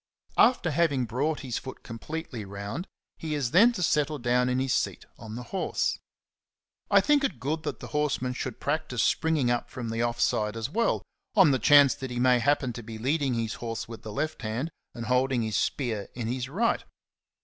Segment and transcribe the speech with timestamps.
[0.39, 2.87] After having brought his foot completely round,
[3.19, 5.99] he is then to settle down in his seat on the horse.
[6.89, 10.57] I think it good that the horseman should practise springing up from the off side
[10.57, 11.03] as well,
[11.35, 14.41] on the chance that he may happen to be leading his horse with the left
[14.41, 16.83] hand and holding his spear in his right.